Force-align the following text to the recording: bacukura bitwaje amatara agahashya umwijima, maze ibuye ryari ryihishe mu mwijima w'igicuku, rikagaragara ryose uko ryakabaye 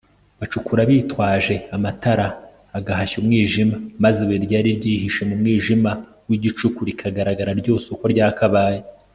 bacukura 0.39 0.81
bitwaje 0.89 1.55
amatara 1.75 2.27
agahashya 2.77 3.17
umwijima, 3.21 3.75
maze 4.03 4.17
ibuye 4.21 4.39
ryari 4.45 4.69
ryihishe 4.79 5.21
mu 5.29 5.35
mwijima 5.41 5.91
w'igicuku, 6.27 6.79
rikagaragara 6.89 7.51
ryose 7.61 7.85
uko 7.95 8.05
ryakabaye 8.13 8.79